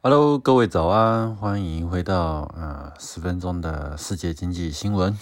[0.00, 5.18] Hello，各位早安，欢迎回到呃十分钟的世界经济新闻。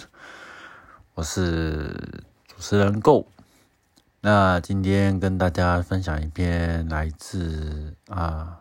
[1.15, 3.27] 我是主持人 Go。
[4.21, 8.61] 那今天跟大家分享一篇来自啊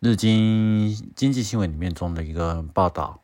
[0.00, 3.22] 日经经济新闻里面中的一个报道。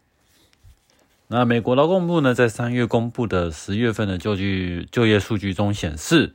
[1.28, 6.34] 那美国劳工部呢，在三月公布的十月份的就据就业数据中显示，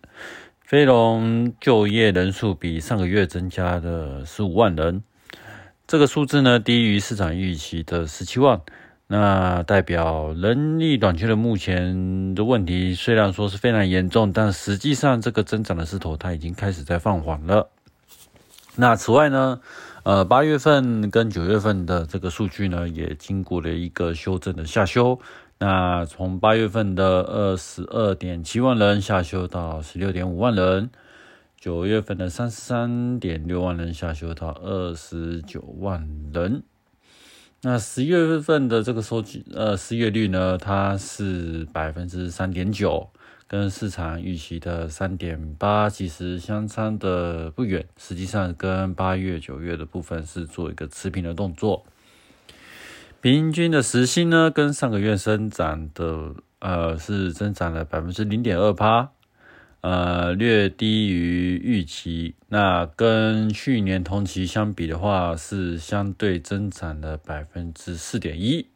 [0.61, 5.01] 非农就业人数比上个月增加了十五万人。
[5.87, 8.59] 这个数字呢，低于市场预期的十七万。
[9.07, 17.69] 那代表人力短缺的目前的问题，虽然说是非常严重，但实际上这个增长的势头它已经开始在放缓了。
[18.75, 19.61] 那此外呢？
[20.03, 25.19] 呃，八月份跟九月份的这个数据呢，也经过了一个修正的下修。
[25.57, 30.89] 那从八月份的二十二点七万人下修到十六点五万人，
[31.67, 36.63] 九月份的三十三点六万人下修到二十九万人。
[37.61, 43.09] 那十月份的这个收据，呃，失业率呢，它是百分之三点九。
[43.49, 51.85] 跟市场预期的三点八其实相差的不远，实际上跟八月、九月的部分是做一个持平的动作。
[53.19, 59.11] 平均的时薪呢，跟上个月增长的呃是增长了百分之零点二八，
[59.87, 62.35] 呃略低于预期。
[62.49, 68.67] 那跟去年同期相比的话，是相对增长了百分之四点一。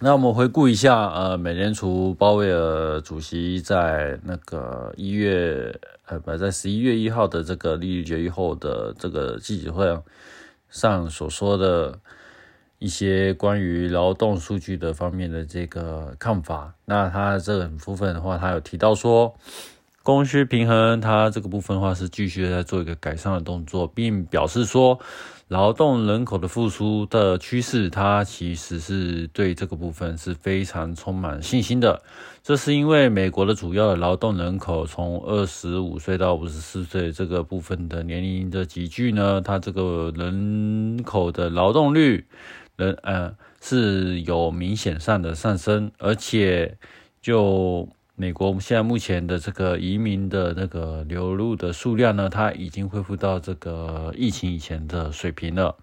[0.00, 9.86] 那我们回顾一下，呃，美联储鲍威尔主席在那个一月，呃，不在十一月一号的这个利率决议后的这个记者会
[10.68, 11.98] 上所说的
[12.78, 16.74] 一些关于劳动数据的方面的这个看法。
[16.84, 19.34] 那他这个部分的话，他有提到说，
[20.14, 25.00] 供需平衡，它这个部分的话是继续在做一个改善的动作，并表示说。
[25.48, 32.02] 劳动人口的复苏的趋势，它其实是对这个部分是非常充满信心的。
[32.42, 42.26] 这是因为美国的主要的劳动人口从二十五岁到五十四岁这个部分的年龄的集聚呢，它这个人口的劳动率，
[42.74, 43.32] 人呃
[43.62, 46.76] 是有明显上的上升，而且
[47.22, 47.88] 就。
[48.18, 55.76] 美国现在目前的这个移民的那个流入的数量呢，它已经恢复到这个疫情以前的水平了。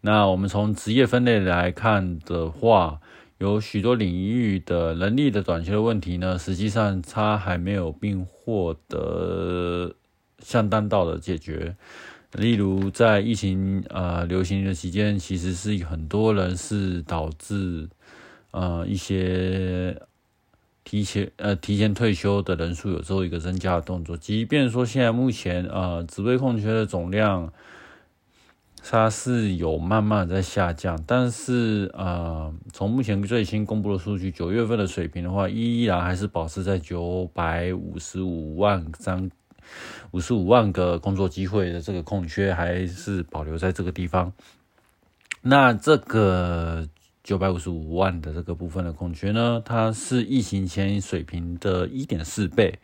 [0.00, 3.00] 那我们从职业分类来看的话，
[3.38, 9.96] 有许多领域的人力的短缺的问题呢，实际上它还没有并获得
[10.38, 11.74] 相当到的解决。
[12.34, 17.88] 例如在疫情呃流行的期间，其实是很多人是导致
[18.52, 20.00] 呃一些。
[20.88, 27.52] 提前呃提前退休的人数有做一个增加的动作，即便说现在目前呃职位空缺的总量
[28.82, 39.30] 它是有慢慢在下降，但是呃从目前最新公布的数据，九月份的水平的话，依然还是保持在九百五十五万张
[40.12, 44.32] 五十五万个工作机会的这个空缺还是保留在这个地方，
[45.42, 46.88] 那这个。
[47.28, 52.78] 九百五十五万的这个部分的空缺呢，它是疫情前水平的一点四倍，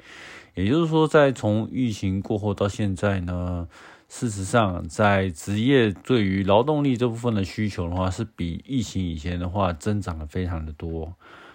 [0.54, 3.66] 也就是说，在从疫情过后到现在呢，
[4.06, 11.14] 事实上在职业对于劳动力这部分的需求的话，是比疫情以前的话增长了非常的多，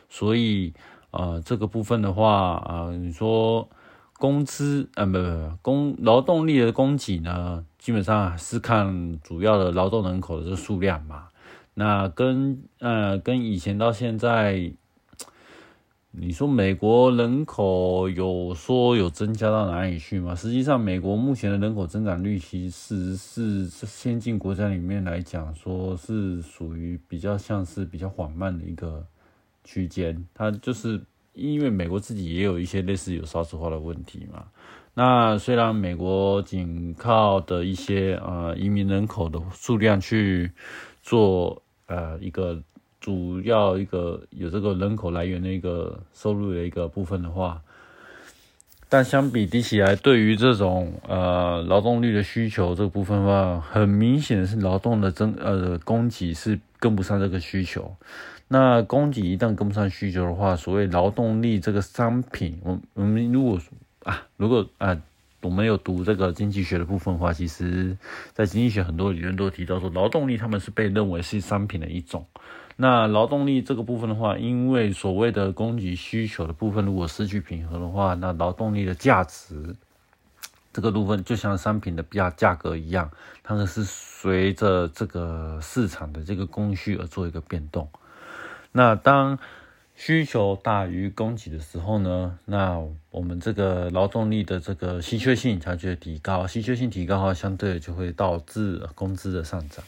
[0.09, 0.73] 所以
[1.11, 3.69] 呃这个部分的话啊，你说
[4.17, 11.28] 工资呃不不工劳动力的供给呢，基本上是看主要的劳动人口的这数量嘛。
[11.79, 14.69] 那跟呃跟以前到现在，
[16.12, 20.35] 你说美国人口有说有增加到哪里去吗？
[20.35, 29.07] 实际上，美国目前的人口增长率其实是先进国家里面来讲，说是属于比较像是比较缓慢的一个
[29.63, 30.25] 区间。
[30.34, 31.01] 它就是
[31.31, 34.44] 因为美国自己也有一些类似有少子化的问题嘛。
[34.94, 40.51] 那虽然美国仅靠的一些呃移民人口的数量去
[41.01, 41.63] 做。
[41.89, 42.62] 呃，一个
[43.01, 47.59] 主要一个有这个人口来源的一个收入的一个部分的话，
[48.88, 57.95] 但相比比起来，对于这种呃劳动力的需求这个部分的话，很明显是劳动的增呃供给是跟不上这个需求。
[58.50, 63.59] 那供给一旦跟不上需求的话，所谓劳动力这个商品，我我们如果
[64.03, 64.95] 啊，如果啊。
[65.41, 67.97] 我们有读这个经济学的部分的话，其实，
[68.33, 72.25] 在经济学很多理论都提到说，劳动力他们是被认为是商品的一种。
[72.75, 79.75] 那劳动力这个部分的话，因为所谓的供给需求的部分如果失去平衡的话，那劳动力的价值，
[80.71, 83.09] 这个部分就像商品的价价格一样，
[83.44, 87.89] 它们是随着这个市场的这个供需而做一个变动。
[88.71, 89.39] 那当
[90.00, 92.81] 需求大于供给的时候呢，那
[93.12, 99.84] 我们这个劳动力的这个稀缺性才就会提高，稀缺性提高的话，相对就会导致工资的上涨。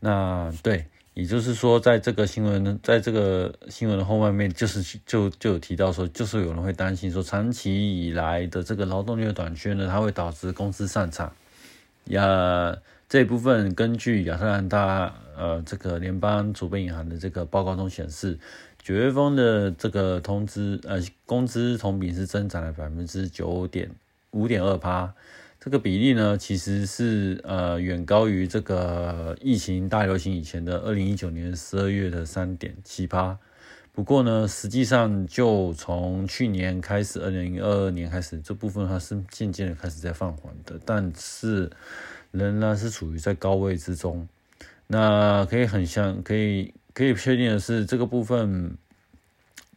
[0.00, 0.86] 那对。
[1.14, 11.32] 也就是说，在这个新闻，在这个新闻的后面，就是就就有提到说，就是有人会担心说，长期以来的这个劳动力的短缺呢，它会导致工资上涨。
[12.06, 12.76] 呀，
[13.08, 18.36] 这部分根据亚特兰大呃这个联邦储备银行的这个报告中显示，
[18.84, 23.90] 九月份的这个通知呃工资同比是增长了百分之九点
[24.32, 25.14] 五点二趴。
[25.58, 33.38] 这个比例呢，其实是呃远高于这个疫情大流行以前的二零一九年十二月的三点七八。
[33.92, 41.70] 不过呢，实际上就从去年开始，二零二二年开始，这部分它是渐渐的开始在放缓的，但是
[42.32, 44.28] 仍然是处于在高位之中。
[44.88, 48.78] 那可以很像，可以可以确定的是，这个部分。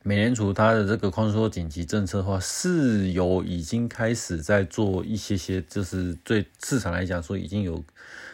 [0.04, 7.84] 美联储它的这个宽松紧急政策的话，是有已经开始在做一些些，就是对市场来讲说已经有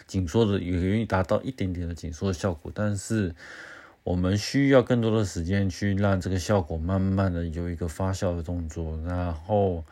[0.06, 2.72] 紧缩的，有愿意达到一点点的紧缩的效果。
[2.76, 3.34] 但是
[4.04, 9.84] 我们需要更多的时间去让这个效果慢慢的有一个发酵的动作，然后。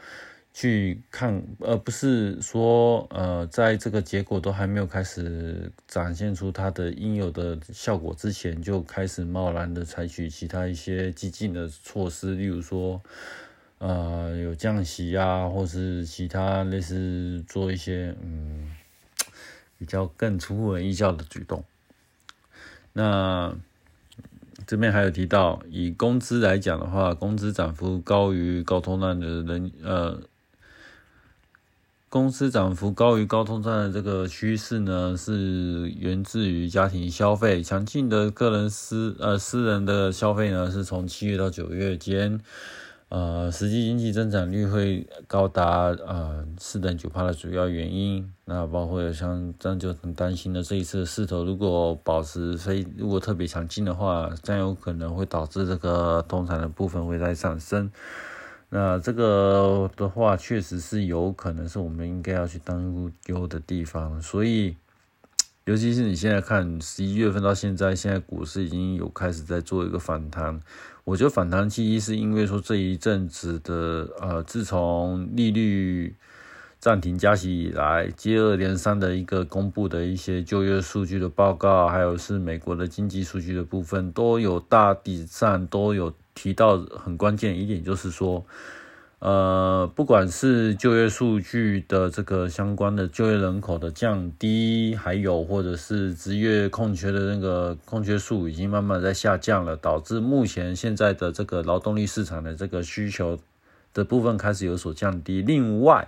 [0.53, 13.01] 去看，而不是说，呃，在这个结果都还没有开始展现出它的应有的效果之前，就开始贸然的采取其他一些激进的措施，例如说，
[13.77, 18.75] 呃，有降息啊，或是其他类似做一些，嗯，
[19.79, 21.63] 比较更出乎人意料的举动。
[22.91, 23.55] 那
[24.67, 30.21] 这边还有提到，以工资来讲的话，工资涨幅高于高通胀的人，呃。
[32.11, 42.37] 公司涨幅高于高通胀的这个趋势呢，是源自于家庭消费强劲的个人私呃私人的消费呢，是从七月到九月间，
[43.07, 45.63] 呃，实际经济增长率会高达
[46.05, 48.29] 呃四点九帕的主要原因。
[48.43, 57.89] 那包括像张就很担心的这一次的势头，如果保持非如果特别强劲的话，将有可能会导致这个通胀的部分会在上升。
[58.73, 64.21] 那这个的话，确实是有可能是我们应该要去担忧的地方。
[64.21, 64.77] 所以，
[65.65, 70.61] 尤其是你现在看十一月份到现在，现在股市已经有开始在做一个反弹。
[71.03, 76.15] 我觉得反弹契机是因为说这一阵子的呃，自从利率
[76.81, 86.11] 暂停加息以来，接二连三的一个公布的一些就业数据的报告，还有是美国的经济数据的部分，都有大体上都有。
[86.33, 88.43] 提到很关键一点就是说，
[89.19, 103.37] 呃，不管是就业数据的这个相关的就业人口的降低，还有或者是职业空缺的那个空缺数已经慢慢在下降了，导致目前现在的这个劳动力市场的这个需求
[103.93, 105.41] 的部分开始有所降低。
[105.41, 106.07] 另外，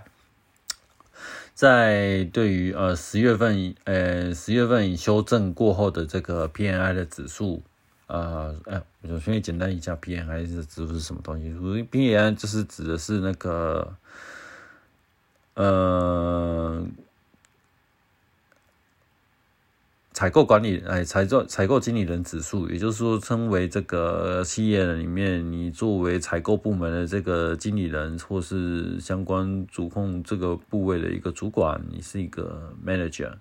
[1.54, 7.62] 在对于呃十月份呃十月份修正过后的这个 PNI 的指数。
[8.06, 11.50] 呃，哎，我先简单一下，P N I 是指是什么东西
[11.90, 13.96] ？P N I 就是指的是那个，
[15.54, 16.92] 嗯，
[20.14, 33.32] 采购管理，哎，采购采购经理人指数，也就是说，称为这个企业里面，你作为采购部门的这个经理人，或是相关主控这个部位的一个主管，你是一个 manager。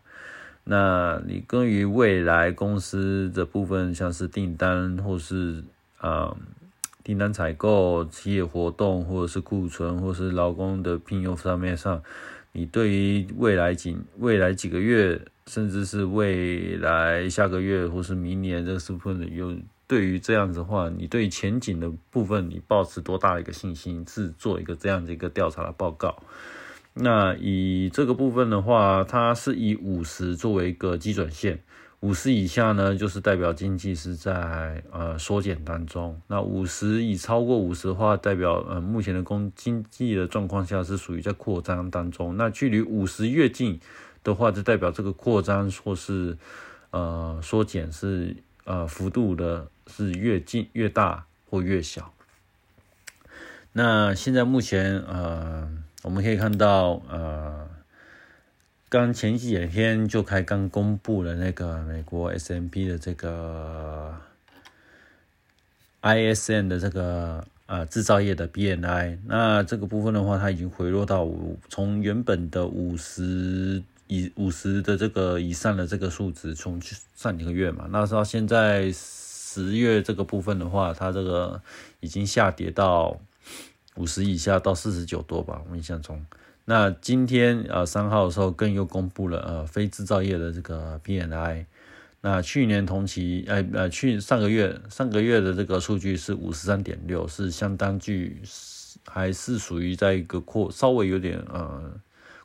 [0.63, 5.63] 那你关于未来公司的部分，像是订单或是
[5.99, 6.35] 啊
[7.03, 12.01] 订单采购、企业活动，或者是库存，或是劳工的聘用上面上，
[12.51, 26.23] 你对于未来几未来几个月，甚至是未来下个月或是明年这个部分，有对于这样子的话，你对前景的部分，你保持多大的一个信心，是做一个这样的一个调查的报告。
[26.95, 31.59] 那以这个部分的话，它是以五十作为一个基准线，
[31.99, 36.19] 五十以下呢，就是代表经济是在呃缩减当中。
[36.27, 42.37] 那五十以超过五十的话，代表呃目前的工经济的状况下是属于在扩张当中。
[42.37, 43.79] 那距离五十越近
[44.23, 46.37] 的话，就代表这个扩张或是
[46.91, 52.13] 呃缩减是呃幅度的是越近越大或越小。
[53.73, 55.69] 那现在目前呃。
[56.03, 57.65] 我们可以看到，呃，
[58.89, 64.13] 刚前几天就开刚公布了那个美国 S M P 的这个
[66.01, 69.19] I S N 的这个啊制造业的 BNI。
[69.25, 73.81] 那这个部分的话，它已经回落到五，从原本的五十
[74.13, 76.79] 以五十的这个以上的这个数值，从
[77.15, 81.59] 上几个月嘛，那时候现在十月这个部分的话，它这个
[81.99, 83.19] 已经下跌到
[83.95, 86.23] 五十以下，到四十九多吧，我印象中。
[86.65, 91.65] 那今天啊三号的时候，更又公布了呃非制造业的这个 PNI。
[92.21, 98.41] 那去年同期，呃呃去上个月上个月的这个数据是五十三点六，是相当具，
[99.05, 101.91] 还是属于在一个扩稍微有点呃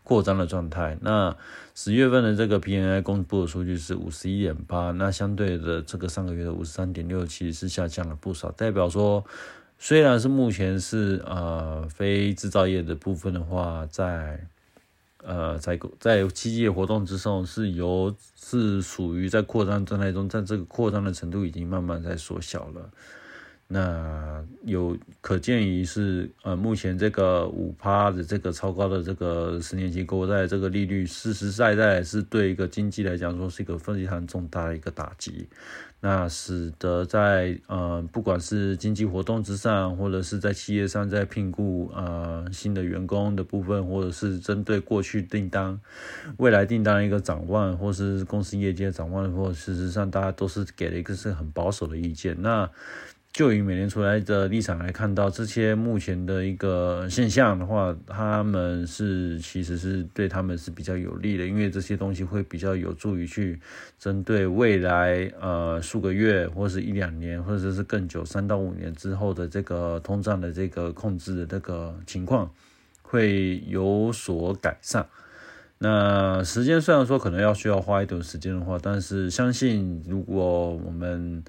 [0.09, 0.97] 扩张的状态。
[1.03, 1.37] 那
[1.75, 9.23] 十月份的这个 PNI 公布的数据是五十一点八，那相对的这个上个月的五十三点六其实是下降了不少，代表说。
[9.81, 14.45] 虽然是目前是呃非制造业的部分的话，在
[15.23, 22.91] 呃在在七业活动之上是由是属于在扩张状态中，在这个扩张的程度已经慢慢在缩小了。
[23.71, 35.47] 那有可见于是呃目前这个五趴的这个超高的这个十年期国债这个利率，实实在在是对一个经济来讲说是一个非常重大的一个打击。
[36.01, 45.79] 那使得在呃，不管是经济活动之上，或者是在企业上在聘雇呃新的员工的部分，或者是针对过去订单、
[46.37, 52.41] 未来订单一个展望，或是公司业绩的展望，或事实上大家都是给了一个是很保守的意见。
[52.41, 52.71] 那
[53.31, 63.61] 就以美联储来的立场来看到这些目前的一个现象的话，他们是其实是对他们是比较有利的，因为这些东西会比较有助于去
[63.97, 72.51] 针对未来呃数个月或者是一两年或者是更久三到五年之后的这个通胀的这个控制的这个情况
[73.03, 75.07] 会有所改善。
[75.79, 81.45] 那时间虽然说可能要需要花一段时间的话，但是相信如果我们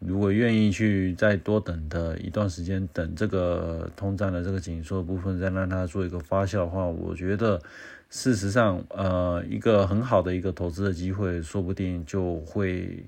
[0.00, 7.60] 如果愿意去再多等的一段时间，等这个通胀的这个紧缩部分再让它做一个发酵的话，我觉得
[8.08, 13.04] 事实上，呃，一个很好的一个投资的机会，说不定就会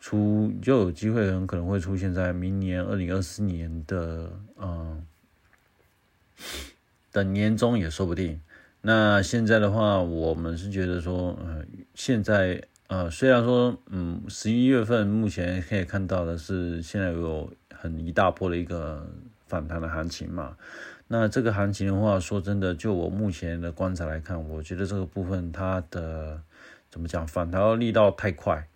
[0.00, 5.04] 出就有机会，很可能会出现在明年二零二四年的嗯
[7.12, 8.40] 等年终也说不定。
[8.80, 12.62] 那现在的话，我们是觉得说，嗯，现在。
[12.92, 19.08] 呃，虽然说，嗯，十一月份目前可以看到的是，现在有很一大波的一个
[19.46, 20.54] 反弹的行情嘛。
[21.08, 26.38] 那这个行情的话，说真的，就我目前的观察来看，我觉得这个部分它的
[26.90, 28.68] 怎么讲，反弹力道太快。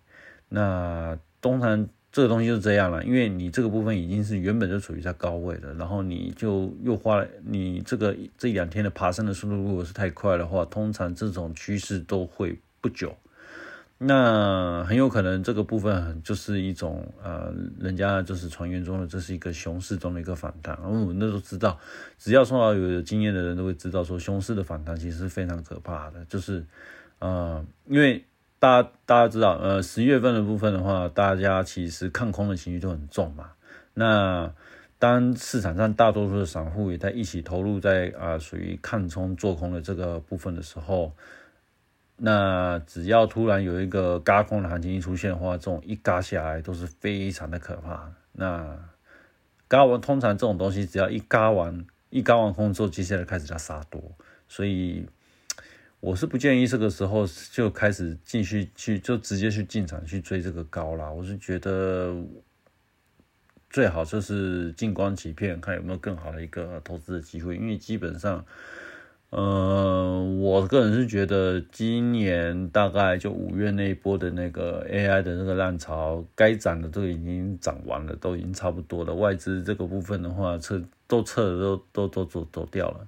[0.49, 13.15] 那通常这个东西就是这样了，因为你这个部分已经是原本就处于在高位的，然后你就又花了你这个这两天的爬升的速度，如果是太快的话，通常这种趋势都会不久。
[13.99, 20.75] 那很有可能这个部分就是一种呃，人家就是传言中的这是一个熊市中的一个反弹。
[20.83, 21.79] 而我们那都知道，
[22.19, 26.23] 只要说到有经验的人都会知道，说熊市的反弹其实是非常可怕的。
[26.25, 26.63] 就是
[27.17, 28.23] 呃，因为
[28.59, 33.49] 大家大家知道，呃，十月份的部分的话，大家其实看空的情绪都很重嘛。
[33.95, 34.53] 那
[34.99, 41.11] 当市场上大多数的散户也在一起投入在啊属于看空做空的这个部分的时候。
[42.19, 48.11] 那只要突然有一个嘎空的行情一出现的话，这种一嘎下来都是非常的可怕。
[48.31, 48.75] 那
[49.67, 54.01] 嘎完，通常这种东西只要一嘎完，一嘎完空之后，接下来开始要杀多，
[54.47, 55.05] 所以
[55.99, 61.11] 我是不建议这个时候就开始继续去，就直接去进场去追这个高啦。
[61.11, 62.15] 我是觉得
[63.69, 68.43] 最好就是静观其变，看有没有更好的一个投资的机会，因为基本上。
[69.29, 79.13] 嗯，我个人是觉得今年大概就五月那一波的那个 AI 的那个浪潮，该涨的都已经涨完了，都已经差不多了。
[79.13, 83.05] 外资这个部分的话，撤都撤了都都都走走掉了，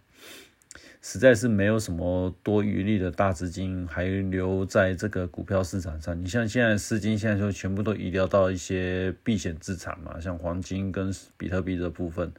[1.02, 6.22] 实在是没有什么多余力的大资金还留在这个股票市场上。
[6.22, 12.30] 你像现在资金现在就全部都移掉到一些避险资产嘛，像黄金跟比特币这部分。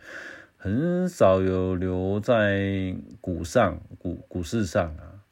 [0.62, 5.25] 很少有留在股上、股股市上啊，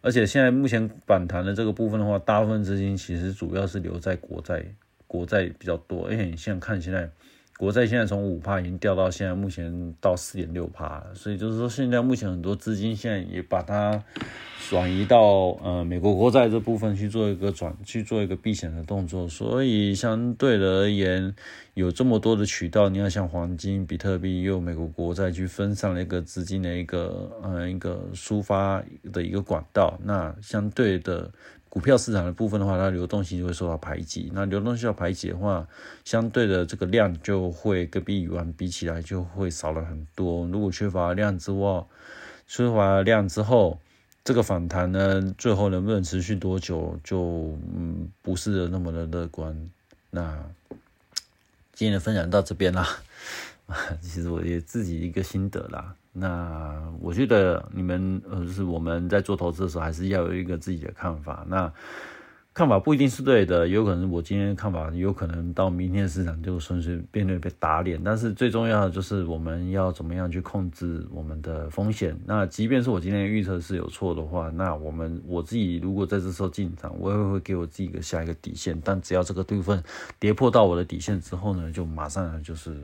[0.00, 4.64] 而且现在目前反弹的这个部分的话，大部分资金其实主要是留在国债，
[5.08, 6.06] 国债比较多。
[6.06, 7.10] 而且你现在看，现在
[7.58, 14.02] 国债现在从五帕已经掉到现在目前到四点六帕了，所以就是说现在目前很多资金现在也把它。
[14.68, 15.20] 转移到
[15.62, 21.32] 呃美国国债这部分去做一个转去做一个避险的动作，所以相对的而言，
[21.74, 28.82] 有这么多的渠道，你要像黄金、比特币，又美国国债去分散了一个资金的一个呃一个抒发
[29.12, 31.30] 的一个管道，那相对的
[31.68, 34.30] 股票市场的部分的话，它流动性就会受到排挤。
[34.32, 35.66] 那流动性要排挤的话，
[36.04, 40.46] 相对的这个量就会跟比以往比起来就会少了很多。
[40.46, 41.84] 如果缺乏量之外，
[42.46, 43.78] 缺乏量之后，
[44.24, 49.68] 这个反弹呢，最后能不能持续多久，就嗯不是那么的乐观。
[50.10, 50.42] 那
[51.74, 52.88] 今天的分享到这边啦，
[54.00, 55.94] 其实我也自己一个心得啦。
[56.18, 61.44] 那我觉得你们呃，就是我们在做投资的时候，还是要有一个自己的看法。
[61.48, 61.70] 那
[62.54, 68.00] 看法不一定是对的，有可能我今天看法，有可能到明天市场就顺随便便被打脸。
[68.02, 72.18] 但是最重要的就是我们要怎么样去控制我们的风险。
[72.24, 78.80] 那即便是我今天预测是有错的话，那我们我自己如果在这时候进场，我也会给我自己一个下一个底线。
[78.82, 79.84] 但只要这个部分
[80.18, 82.74] 跌破到我的底线之后呢，就马上就是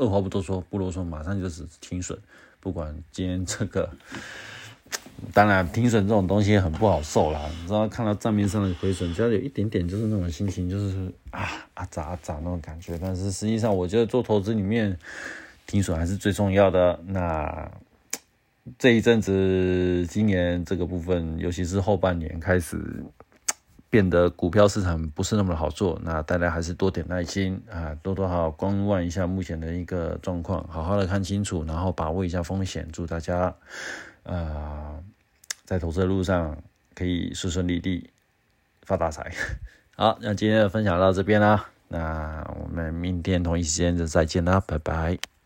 [0.00, 2.18] 二话不多说，不啰嗦，马上就是停损。
[2.58, 3.88] 不管今天这个。
[5.32, 7.48] 当然，停损这种东西很不好受啦。
[7.60, 12.98] 你知道，看到账面上的亏损，只要有一点点，就是那种心情，就是啊啊咋啊咋那种感觉。
[12.98, 14.98] 但是实际上，我觉得做投资里面，
[15.66, 16.98] 停损还是最重要的。
[17.06, 17.70] 那
[18.78, 23.04] 这一阵子，今年这个部分，尤其是后半年开始
[23.90, 26.00] 变得股票市场不是那么好做。
[26.02, 32.88] 那大家还是多点耐心啊，多多好观望一下目前的一个状况，好好的看清楚，然后把握一下风险。
[32.90, 33.54] 祝大家。
[34.22, 35.02] 呃，
[35.64, 36.56] 在投资的路上
[36.94, 38.10] 可以顺顺利利
[38.82, 39.32] 发大财。
[39.96, 45.39] 好，那今天的分享到这边啦，那我们明天同一时间就再见啦，拜拜。